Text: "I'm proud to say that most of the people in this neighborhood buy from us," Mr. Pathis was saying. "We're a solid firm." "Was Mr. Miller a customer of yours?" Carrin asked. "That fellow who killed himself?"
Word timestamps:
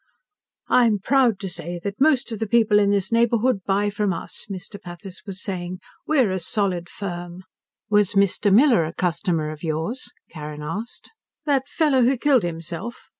"I'm 0.67 0.97
proud 0.97 1.39
to 1.41 1.47
say 1.47 1.79
that 1.83 2.01
most 2.01 2.31
of 2.31 2.39
the 2.39 2.47
people 2.47 2.79
in 2.79 2.89
this 2.89 3.11
neighborhood 3.11 3.59
buy 3.67 3.91
from 3.91 4.13
us," 4.13 4.47
Mr. 4.49 4.81
Pathis 4.81 5.21
was 5.27 5.43
saying. 5.43 5.77
"We're 6.07 6.31
a 6.31 6.39
solid 6.39 6.89
firm." 6.89 7.43
"Was 7.87 8.13
Mr. 8.15 8.51
Miller 8.51 8.83
a 8.83 8.93
customer 8.95 9.51
of 9.51 9.61
yours?" 9.61 10.09
Carrin 10.27 10.63
asked. 10.63 11.11
"That 11.45 11.67
fellow 11.67 12.01
who 12.01 12.17
killed 12.17 12.41
himself?" 12.41 13.09